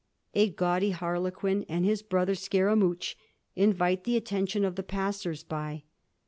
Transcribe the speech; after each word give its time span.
A 0.33 0.49
gaudy 0.49 0.89
Harlequin 0.93 1.63
and 1.69 1.85
his 1.85 2.01
brother 2.01 2.33
Scaramouch 2.33 3.15
invite 3.55 4.03
the 4.03 4.17
attention 4.17 4.65
of 4.65 4.75
the 4.75 4.81
passers 4.81 5.43
by. 5.43 5.83